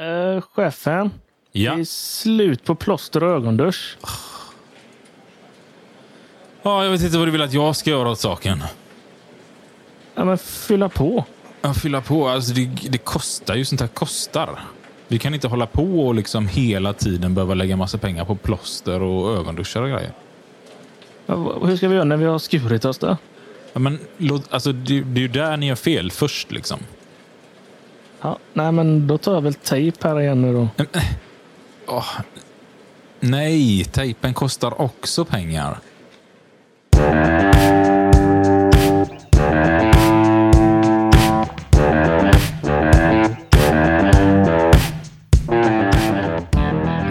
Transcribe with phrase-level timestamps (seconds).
[0.00, 1.10] Uh, chefen.
[1.52, 1.74] Ja.
[1.74, 3.96] Det är slut på plåster och ögondusch.
[6.62, 8.62] ja, jag vet inte vad du vill att jag ska göra åt saken.
[10.14, 11.24] Ja, men fylla på.
[11.62, 12.28] Ja, fylla på.
[12.28, 13.64] Alltså det, det kostar ju.
[13.64, 14.60] Sånt här kostar.
[15.08, 19.02] Vi kan inte hålla på och liksom hela tiden behöva lägga massa pengar på plåster
[19.02, 20.12] och ögonduschar och grejer.
[21.26, 23.16] Ja, hur ska vi göra när vi har skurit oss då?
[23.72, 23.98] Ja, men
[24.50, 26.52] alltså, det, det är ju där ni gör fel först.
[26.52, 26.78] liksom.
[28.24, 30.68] Ja, nej, men då tar jag väl tejp här igen nu då.
[31.86, 32.06] Åh.
[33.20, 35.78] Nej, tejpen kostar också pengar.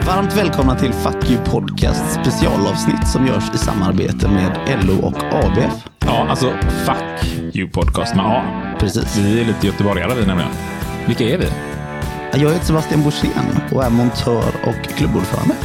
[0.05, 5.87] Varmt välkomna till Fuck You Podcast specialavsnitt som görs i samarbete med LO och ABF.
[5.99, 6.53] Ja, alltså
[6.85, 8.43] fuck you podcast med A.
[8.79, 9.17] Precis.
[9.17, 10.51] Vi är lite göteborgare vi nämligen.
[11.07, 11.47] Vilka är vi?
[12.33, 15.55] Jag heter Sebastian Borssén och är montör och klubbordförande.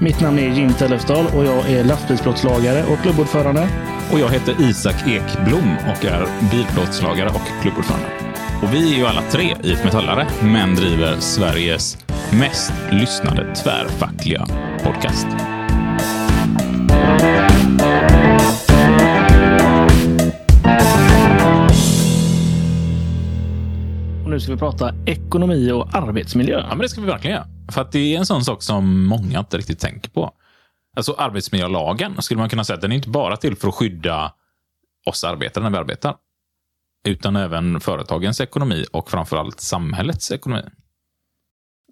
[0.00, 3.68] Mitt namn är Jim Tellefsdal och jag är lastbilsplåtslagare och klubbordförande.
[4.12, 8.06] Och jag heter Isak Ekblom och är bilplåtslagare och klubbordförande.
[8.62, 11.98] Och vi är ju alla tre IF Metallare, men driver Sveriges
[12.32, 14.46] mest lyssnade tvärfackliga
[14.84, 15.26] podcast.
[24.30, 26.60] Och nu ska vi prata ekonomi och arbetsmiljö.
[26.60, 27.48] Ja, men det ska vi verkligen göra.
[27.72, 30.32] För att det är en sån sak som många inte riktigt tänker på.
[30.96, 34.32] Alltså arbetsmiljölagen skulle man kunna säga den är inte bara till för att skydda
[35.06, 36.16] oss arbetare när vi arbetar.
[37.04, 40.62] Utan även företagens ekonomi och framförallt samhällets ekonomi.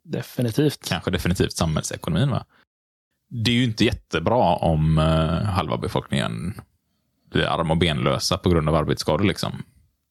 [0.04, 0.88] Definitivt.
[0.88, 2.30] Kanske definitivt samhällsekonomin.
[2.30, 2.44] Va?
[3.30, 6.60] Det är ju inte jättebra om eh, halva befolkningen
[7.30, 9.24] blir arm och benlösa på grund av arbetsskador.
[9.24, 9.62] Liksom.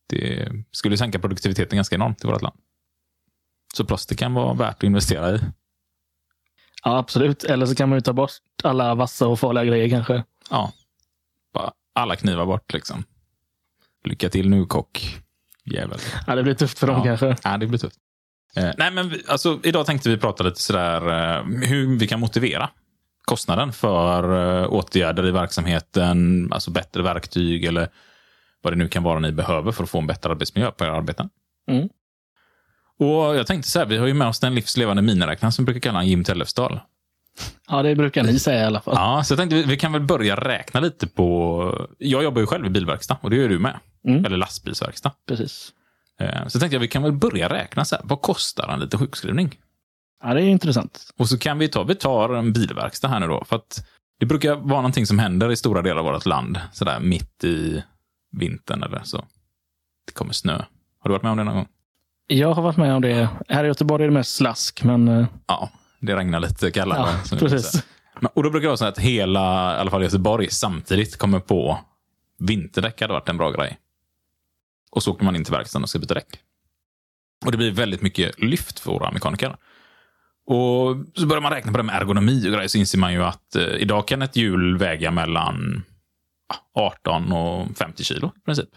[0.09, 2.55] Det skulle sänka produktiviteten ganska enormt i vårt land.
[3.73, 5.39] Så plåster kan vara värt att investera i.
[6.83, 7.43] Ja, absolut.
[7.43, 8.31] Eller så kan man ju ta bort
[8.63, 10.23] alla vassa och farliga grejer kanske.
[10.49, 10.71] Ja.
[11.53, 13.03] Bara alla knivar bort liksom.
[14.03, 15.17] Lycka till nu kock.
[15.65, 15.99] Jävel.
[16.27, 17.03] Ja, det blir tufft för dem Ja.
[17.03, 17.35] kanske.
[17.43, 17.97] Ja, det blir tufft.
[18.55, 21.01] Eh, nej, men vi, alltså, idag tänkte vi prata lite sådär
[21.37, 22.69] eh, hur vi kan motivera
[23.25, 24.23] kostnaden för
[24.63, 27.89] eh, åtgärder i verksamheten, alltså bättre verktyg eller
[28.61, 30.93] vad det nu kan vara ni behöver för att få en bättre arbetsmiljö på era
[30.97, 31.29] arbeten.
[31.71, 31.89] Mm.
[32.99, 35.79] Och jag tänkte så här, vi har ju med oss den livslevande miniräknaren som brukar
[35.79, 36.79] kalla Jim Tellefsdal.
[37.69, 38.93] Ja, det brukar ni säga i alla fall.
[38.97, 41.87] Ja, så jag tänkte vi, vi kan väl börja räkna lite på...
[41.97, 43.79] Jag jobbar ju själv i bilverkstad och det gör du med.
[44.07, 44.25] Mm.
[44.25, 45.11] Eller lastbilsverkstad.
[45.27, 45.73] Precis.
[46.19, 48.03] Eh, Så tänkte jag vi kan väl börja räkna så här.
[48.07, 49.55] Vad kostar en liten sjukskrivning?
[50.23, 51.13] Ja, det är intressant.
[51.17, 53.43] Och så kan vi ta, vi tar en bilverkstad här nu då.
[53.45, 53.87] För att
[54.19, 56.59] det brukar vara någonting som händer i stora delar av vårt land.
[56.73, 57.83] Sådär mitt i
[58.31, 59.25] vintern eller så.
[60.05, 60.53] Det kommer snö.
[60.99, 61.67] Har du varit med om det någon gång?
[62.27, 63.29] Jag har varit med om det.
[63.47, 67.09] Här i Göteborg är det mest slask, men eh, Ja, det regnar lite kallare.
[67.31, 67.83] ja, precis.
[68.19, 71.39] Men, och då brukar det vara så att hela, i alla fall Göteborg, samtidigt kommer
[71.39, 71.79] på
[72.39, 73.77] vinterdäck hade varit en bra grej.
[74.91, 76.39] Och så åker man in till verkstaden och ska byta däck.
[77.45, 79.55] Och det blir väldigt mycket lyft för våra mekaniker.
[80.45, 83.23] Och så börjar man räkna på det med ergonomi och grejer så inser man ju
[83.23, 85.83] att eh, idag kan ett hjul väga mellan
[86.73, 88.69] 18 och 50 kilo i princip.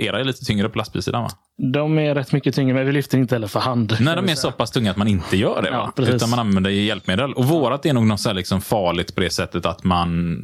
[0.00, 1.30] Era är lite tyngre på lastbilssidan va?
[1.72, 3.96] De är rätt mycket tyngre, men vi lyfter inte heller för hand.
[4.00, 5.68] Nej, de är så pass tunga att man inte gör det.
[5.68, 5.92] Ja, Va?
[5.96, 6.14] precis.
[6.14, 7.32] Utan man använder hjälpmedel.
[7.32, 10.38] Och vårat är nog något så liksom farligt på det sättet att man,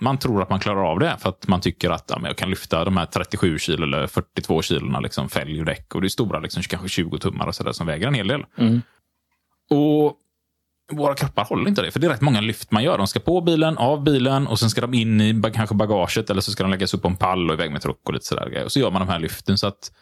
[0.00, 1.16] man tror att man klarar av det.
[1.18, 4.62] För att man tycker att ja, jag kan lyfta de här 37 kilo eller 42
[4.62, 5.94] kilona liksom, fälg och däck.
[5.94, 8.28] Och det är stora, liksom, kanske 20 tummar och så där, som väger en hel
[8.28, 8.44] del.
[8.58, 8.82] Mm.
[9.70, 10.16] Och
[10.92, 11.90] våra kroppar håller inte det.
[11.90, 12.98] För det är rätt många lyft man gör.
[12.98, 16.30] De ska på bilen, av bilen och sen ska de in i kanske bagaget.
[16.30, 18.26] Eller så ska de läggas upp på en pall och iväg med truck och lite
[18.26, 18.64] sådär.
[18.64, 19.58] Och så gör man de här lyften.
[19.58, 19.92] så att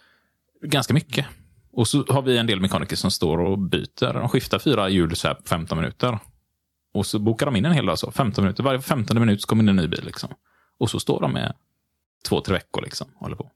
[0.63, 1.27] Ganska mycket.
[1.73, 4.13] Och så har vi en del mekaniker som står och byter.
[4.13, 6.19] De skiftar fyra hjul så här på 15 minuter.
[6.95, 8.11] Och så bokar de in en hel dag så.
[8.11, 8.63] 15 minuter.
[8.63, 10.05] Varje 15 minut kommer in en ny bil.
[10.05, 10.29] Liksom.
[10.79, 11.55] Och så står de med
[12.29, 13.07] två, tre veckor liksom.
[13.15, 13.51] Håller på.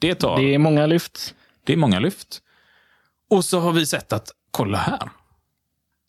[0.00, 0.36] Det tar...
[0.36, 1.34] Det är många lyft.
[1.64, 2.42] Det är många lyft.
[3.30, 5.10] Och så har vi sett att, kolla här.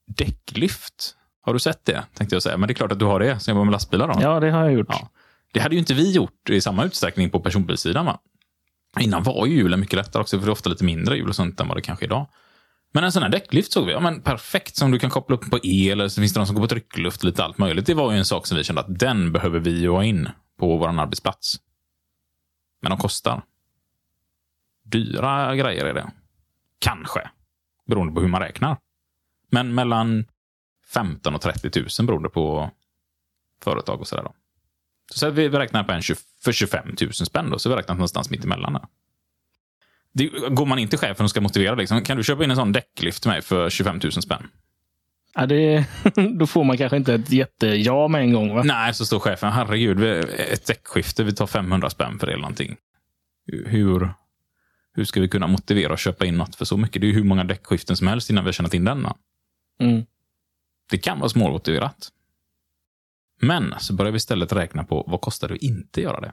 [0.08, 1.16] Däcklyft.
[1.42, 2.04] Har du sett det?
[2.14, 2.58] Tänkte jag säga.
[2.58, 4.08] Men det är klart att du har det, som jobbar med lastbilar.
[4.08, 4.20] Då.
[4.22, 4.88] Ja, det har jag gjort.
[4.90, 5.10] Ja.
[5.54, 8.06] Det hade ju inte vi gjort i samma utsträckning på personbilssidan.
[8.06, 8.20] Va?
[9.00, 11.36] Innan var ju hjulen mycket lättare också, för det är ofta lite mindre hjul och
[11.36, 12.28] sånt än vad det kanske är idag.
[12.94, 15.50] Men en sån här däcklyft såg vi, ja men perfekt, som du kan koppla upp
[15.50, 17.86] på el, eller så finns det någon som går på tryckluft, lite allt möjligt.
[17.86, 20.30] Det var ju en sak som vi kände att den behöver vi ju ha in
[20.60, 21.56] på vår arbetsplats.
[22.82, 23.44] Men de kostar.
[24.84, 26.12] Dyra grejer är det.
[26.80, 27.30] Kanske.
[27.88, 28.78] Beroende på hur man räknar.
[29.54, 30.26] Men mellan
[30.94, 32.72] 15 och 30 000 beroende på
[33.64, 34.24] företag och sådär.
[34.24, 34.34] Då.
[35.12, 37.76] Så säg att vi räknar på en 20, för 25 000 spänn då, så vi
[37.76, 38.80] räknar någonstans mitt emellan.
[40.14, 42.56] Det, går man in till chefen och ska motivera, liksom, kan du köpa in en
[42.56, 44.48] sån däcklift till mig för 25 000 spänn?
[45.34, 45.86] Ja, det,
[46.40, 48.56] då får man kanske inte ett jätte-ja med en gång.
[48.56, 48.64] Va?
[48.64, 50.04] Nej, så står chefen, herregud,
[50.38, 52.76] ett däckskifte, vi tar 500 spänn för det eller någonting.
[53.66, 54.14] Hur,
[54.96, 57.02] hur ska vi kunna motivera att köpa in något för så mycket?
[57.02, 59.08] Det är ju hur många däckskiften som helst innan vi har tjänat in den.
[59.80, 60.06] Mm.
[60.92, 62.10] Det kan vara småmotiverat.
[63.42, 66.32] Men så börjar vi istället räkna på vad kostar det att inte göra det?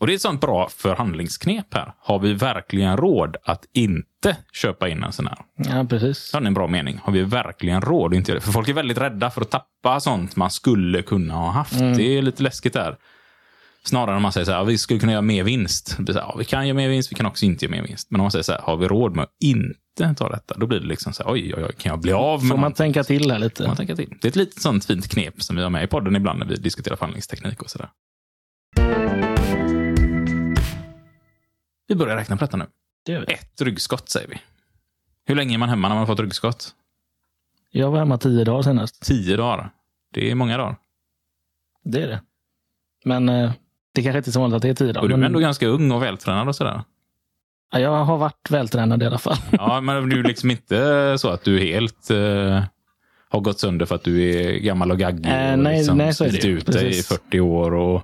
[0.00, 1.92] Och det är ett sånt bra förhandlingsknep här.
[1.98, 5.38] Har vi verkligen råd att inte köpa in en sån här?
[5.56, 6.30] Ja, precis.
[6.32, 7.00] Det är en bra mening.
[7.02, 8.44] Har vi verkligen råd att inte göra det?
[8.44, 11.78] För folk är väldigt rädda för att tappa sånt man skulle kunna ha haft.
[11.78, 12.96] Det är lite läskigt där.
[13.84, 15.94] Snarare om man säger så här, vi skulle kunna göra mer vinst.
[15.96, 17.76] Det blir så här, ja, vi kan göra mer vinst, vi kan också inte göra
[17.76, 18.10] mer vinst.
[18.10, 20.54] Men om man säger så här, har vi råd med att inte ta detta?
[20.58, 22.56] Då blir det liksom så här, oj, oj, oj, kan jag bli av med Får
[22.56, 22.76] man någonting?
[22.76, 23.66] tänka till här Får lite?
[23.66, 24.14] man tänka till.
[24.20, 26.46] Det är ett litet sånt fint knep som vi har med i podden ibland när
[26.46, 27.88] vi diskuterar förhandlingsteknik och sådär.
[31.88, 32.66] Vi börjar räkna på detta nu.
[33.06, 33.32] Det gör vi.
[33.34, 34.40] Ett ryggskott säger vi.
[35.26, 36.74] Hur länge är man hemma när man har fått ryggskott?
[37.70, 39.02] Jag var hemma tio dagar senast.
[39.02, 39.70] Tio dagar.
[40.14, 40.76] Det är många dagar.
[41.84, 42.22] Det är det.
[43.04, 43.52] Men eh,
[43.94, 45.02] det kanske inte är så vanligt att det är tio dagar.
[45.02, 46.82] Och du är men- ändå ganska ung och vältränad och sådär.
[47.72, 49.36] Ja, jag har varit vältränad i alla fall.
[49.52, 52.62] Ja, men du är liksom inte så att du helt eh,
[53.28, 55.26] har gått sönder för att du är gammal och gaggig.
[55.26, 57.08] Eh, och nej, liksom nej, så är det ut dig i Precis.
[57.08, 58.02] 40 år och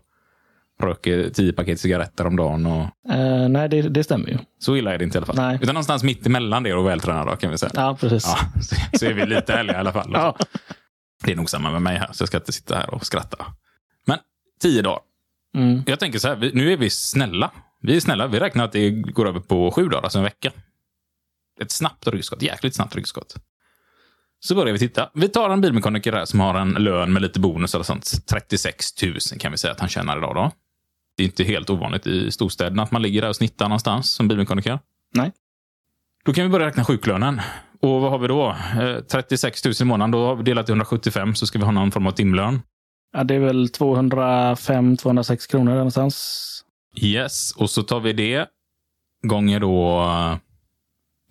[0.83, 2.67] röker 10 paket cigaretter om dagen.
[2.67, 3.13] Och...
[3.15, 4.39] Eh, nej, det, det stämmer ju.
[4.59, 5.37] Så illa är det inte i alla fall.
[5.37, 5.59] Nej.
[5.63, 7.71] Utan någonstans mitt emellan det och vältränad då, kan vi säga.
[7.75, 8.25] Ja, precis.
[8.27, 10.11] Ja, så, så är vi lite ärliga i alla fall.
[10.13, 10.37] Ja.
[11.25, 13.47] Det är nog samma med mig här, så jag ska inte sitta här och skratta.
[14.07, 14.19] Men
[14.63, 15.01] tio dagar.
[15.57, 15.83] Mm.
[15.87, 17.51] Jag tänker så här, vi, nu är vi snälla.
[17.81, 18.27] Vi är snälla.
[18.27, 20.53] Vi räknar att det går över på sju dagar, alltså en vecka.
[21.61, 22.43] Ett snabbt ryggskott.
[22.43, 23.37] Jäkligt snabbt ryggskott.
[24.41, 25.11] Så börjar vi titta.
[25.15, 28.27] Vi tar en bilmekaniker här som har en lön med lite bonus eller sånt.
[28.27, 30.35] 36 000 kan vi säga att han tjänar idag.
[30.35, 30.51] Då.
[31.17, 34.29] Det är inte helt ovanligt i storstäderna att man ligger där och snittar någonstans som
[34.29, 34.79] bilmekaniker.
[35.15, 35.33] Nej.
[36.25, 37.41] Då kan vi börja räkna sjuklönen.
[37.81, 38.57] Och vad har vi då?
[38.81, 40.11] Eh, 36 000 i månaden.
[40.11, 42.63] Då har vi delat i 175 så ska vi ha någon form av timlön.
[43.13, 46.43] Ja, det är väl 205-206 kronor någonstans.
[47.01, 48.47] Yes, och så tar vi det
[49.23, 50.01] gånger då...
[50.03, 50.37] eh,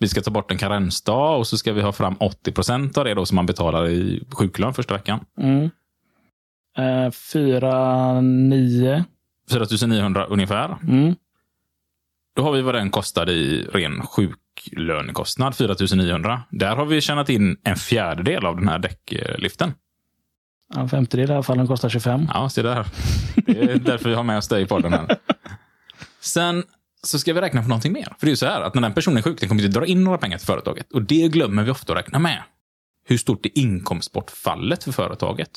[0.00, 3.04] Vi ska ta bort en karensdag och så ska vi ha fram 80 procent av
[3.04, 5.20] det då som man betalar i sjuklön första veckan.
[5.40, 5.70] Mm.
[6.78, 9.04] Eh, 4, 9.
[9.50, 10.76] 4 900 ungefär.
[10.82, 11.14] Mm.
[12.36, 16.42] Då har vi vad den kostade i ren sjuklönekostnad, 4 900.
[16.50, 19.72] Där har vi tjänat in en fjärdedel av den här däckliften.
[20.74, 21.56] En femtedel i alla fall.
[21.58, 22.30] Den kostar 25.
[22.34, 22.86] Ja, se där.
[23.46, 25.16] Det är därför vi har med oss dig i podden här.
[26.20, 26.64] Sen
[27.02, 28.14] så ska vi räkna på någonting mer.
[28.18, 29.78] För det är ju så här att när den personen är sjuk, den kommer inte
[29.80, 30.92] dra in några pengar till företaget.
[30.92, 32.42] Och det glömmer vi ofta att räkna med.
[33.08, 35.50] Hur stort är inkomstbortfallet för företaget?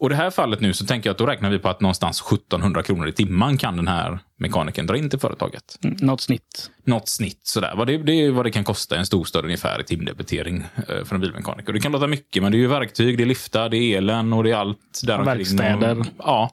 [0.00, 2.20] Och det här fallet nu så tänker jag att då räknar vi på att någonstans
[2.32, 5.78] 1700 kronor i timmen kan den här mekanikern dra in till företaget.
[5.84, 6.70] Mm, Något snitt.
[6.84, 7.74] Något snitt sådär.
[7.76, 11.14] Vad det, det är vad det kan kosta en storstad ungefär i timdebitering eh, för
[11.14, 11.72] en bilmekaniker.
[11.72, 14.32] Det kan låta mycket, men det är ju verktyg, det är liftar, det är elen
[14.32, 15.24] och det är allt där.
[15.24, 16.00] Verkstäder.
[16.00, 16.50] Och, ja,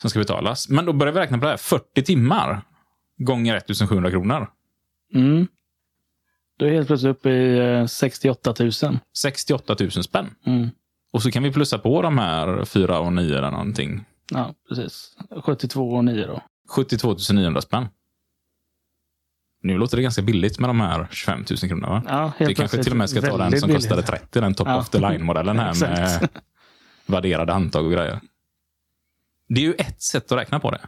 [0.00, 0.68] som ska betalas.
[0.68, 1.56] Men då börjar vi räkna på det här.
[1.56, 2.60] 40 timmar
[3.18, 4.48] gånger 1700 kronor.
[5.14, 5.46] Mm.
[6.58, 8.70] Du är helt plötsligt uppe i eh, 68 000.
[9.18, 10.30] 68 000 spänn.
[10.46, 10.68] Mm.
[11.12, 14.04] Och så kan vi plussa på de här 4 och 9 eller någonting.
[14.30, 15.16] Ja, precis.
[15.44, 16.42] 72 och 9 då.
[16.68, 17.88] 72 900 spänn.
[19.62, 22.02] Nu låter det ganska billigt med de här 25 000 kronorna va?
[22.08, 23.82] Ja, helt Vi kanske till och med ska ta den som billigt.
[23.88, 24.78] kostade 30, den top Ja.
[24.80, 26.28] of the line-modellen här med
[27.06, 28.20] värderade handtag och grejer.
[29.48, 30.80] Det är ju ett sätt att räkna på det.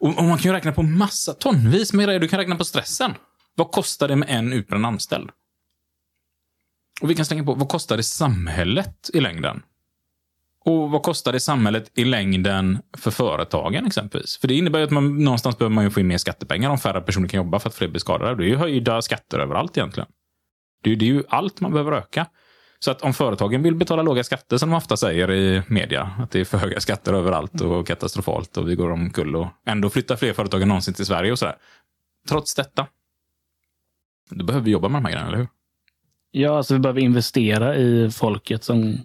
[0.00, 2.20] Och, och man kan ju räkna på massa, tonvis med grejer.
[2.20, 3.14] Du kan räkna på stressen.
[3.54, 5.30] Vad kostar det med en utbränd anställd?
[7.00, 9.62] Och vi kan slänga på, vad kostar det samhället i längden?
[10.64, 14.38] Och vad kostar det samhället i längden för företagen exempelvis?
[14.38, 16.78] För det innebär ju att man någonstans behöver man ju få in mer skattepengar om
[16.78, 18.34] färre personer kan jobba för att fler blir skadade.
[18.34, 20.08] Det är ju höjda skatter överallt egentligen.
[20.82, 22.26] Det är, ju- det är ju allt man behöver öka.
[22.78, 26.30] Så att om företagen vill betala låga skatter, som de ofta säger i media, att
[26.30, 30.16] det är för höga skatter överallt och katastrofalt och vi går omkull och ändå flyttar
[30.16, 31.56] fler företag än någonsin till Sverige och sådär.
[32.28, 32.86] Trots detta,
[34.30, 35.48] då behöver vi jobba med de här grejerna, eller hur?
[36.38, 38.98] Ja, alltså vi behöver investera i folket som...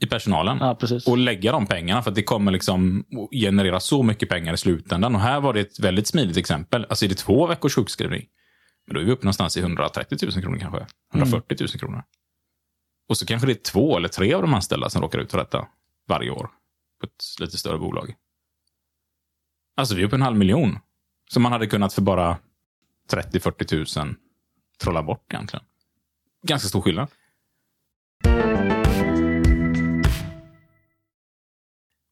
[0.00, 0.58] I personalen.
[0.60, 1.06] Ja, precis.
[1.06, 5.14] och lägga de pengarna för att det kommer liksom generera så mycket pengar i slutändan.
[5.14, 6.86] Och här var det ett väldigt smidigt exempel.
[6.88, 8.26] Alltså är det två veckors sjukskrivning,
[8.86, 10.86] men då är vi uppe någonstans i 130 000 kronor kanske.
[11.14, 12.02] 140 000 kronor.
[13.08, 15.38] Och så kanske det är två eller tre av de anställda som råkar ut för
[15.38, 15.66] detta
[16.08, 16.50] varje år
[17.00, 18.14] på ett lite större bolag.
[19.76, 20.78] Alltså vi är uppe en halv miljon
[21.30, 22.38] som man hade kunnat för bara
[23.12, 24.14] 30-40 000
[24.82, 25.64] trolla bort egentligen.
[26.42, 27.08] Ganska stor skillnad.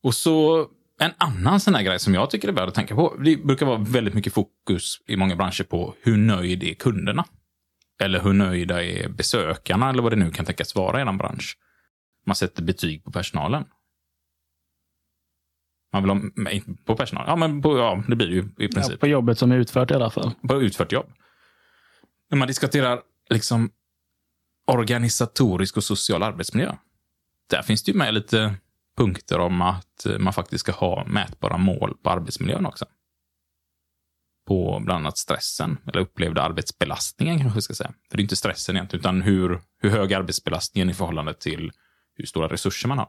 [0.02, 0.68] Och så
[0.98, 3.16] En annan sån här grej som jag tycker är värd att tänka på.
[3.24, 7.24] Det brukar vara väldigt mycket fokus i många branscher på hur nöjd är kunderna?
[8.02, 11.58] Eller hur nöjda är besökarna eller vad det nu kan tänkas vara i en bransch.
[12.26, 13.64] Man sätter betyg på personalen.
[15.92, 17.24] Man vill ha, på personal.
[17.26, 18.92] Ja, men på, ja, det blir det ju i princip.
[18.92, 20.30] Ja, på jobbet som är utfört i alla fall.
[20.48, 21.12] På utfört jobb.
[22.30, 23.70] När man diskuterar liksom
[24.66, 26.74] organisatorisk och social arbetsmiljö.
[27.50, 28.54] Där finns det ju med lite
[28.96, 32.84] punkter om att man faktiskt ska ha mätbara mål på arbetsmiljön också.
[34.46, 37.92] På bland annat stressen, eller upplevda arbetsbelastningen kanske vi ska säga.
[38.10, 41.72] För det är inte stressen egentligen, utan hur, hur hög arbetsbelastningen i förhållande till
[42.14, 43.08] hur stora resurser man har.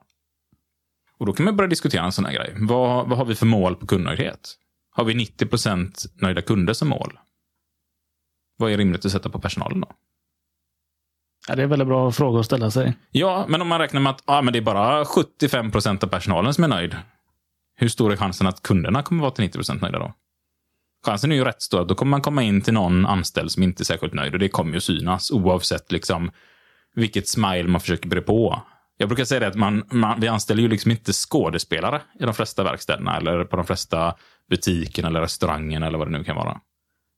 [1.17, 2.53] Och då kan man börja diskutera en sån här grej.
[2.59, 4.55] Vad, vad har vi för mål på kundnöjdhet?
[4.89, 7.19] Har vi 90% nöjda kunder som mål?
[8.57, 9.91] Vad är rimligt att sätta på personalen då?
[11.47, 12.97] Ja, det är en väldigt bra fråga att ställa sig.
[13.11, 16.07] Ja, men om man räknar med att ah, men det är bara 75 procent av
[16.07, 16.95] personalen som är nöjd.
[17.75, 20.13] Hur stor är chansen att kunderna kommer vara till 90 procent nöjda då?
[21.05, 23.63] Chansen är ju rätt stor att då kommer man komma in till någon anställd som
[23.63, 26.31] inte är särskilt nöjd och det kommer ju synas oavsett liksom
[26.95, 28.61] vilket smile man försöker bre på.
[28.97, 32.33] Jag brukar säga det att man, man, vi anställer ju liksom inte skådespelare i de
[32.33, 34.15] flesta verkstäderna eller på de flesta
[34.49, 36.59] butikerna eller restaurangerna eller vad det nu kan vara.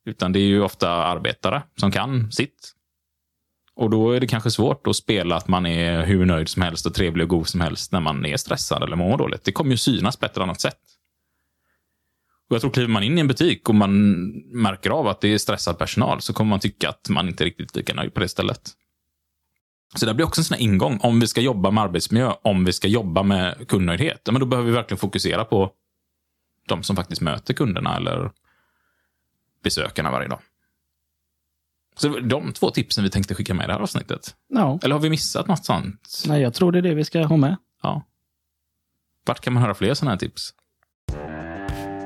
[0.05, 2.73] Utan det är ju ofta arbetare som kan sitt.
[3.79, 6.85] Och då är det kanske svårt att spela att man är hur nöjd som helst
[6.85, 9.43] och trevlig och god som helst när man är stressad eller mår dåligt.
[9.43, 10.79] Det kommer ju synas på ett eller annat sätt.
[12.49, 14.17] Och jag tror kliver man in i en butik och man
[14.61, 17.45] märker av att det är stressad personal så kommer man tycka att man inte är
[17.45, 18.61] riktigt lika nöjd på det stället.
[19.95, 20.99] Så det blir också en sån här ingång.
[21.03, 24.69] Om vi ska jobba med arbetsmiljö, om vi ska jobba med kundnöjdhet, men då behöver
[24.69, 25.71] vi verkligen fokusera på
[26.67, 28.31] de som faktiskt möter kunderna eller
[29.63, 30.39] besökarna varje dag.
[32.01, 34.35] Så de två tipsen vi tänkte skicka med i det här avsnittet.
[34.53, 34.79] Ja.
[34.83, 36.23] Eller har vi missat något sånt?
[36.27, 37.55] Nej, jag tror det är det vi ska ha med.
[37.83, 38.03] Ja.
[39.25, 40.53] Vart kan man höra fler sådana här tips?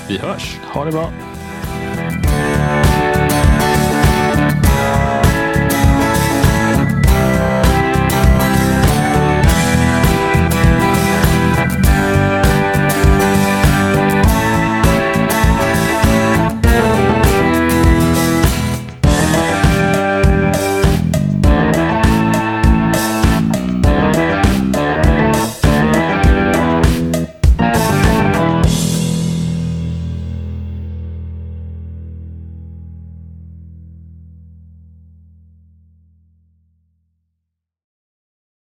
[0.09, 0.59] Vi hörs!
[0.75, 1.11] Ha det bra.
[1.75, 2.34] Bye.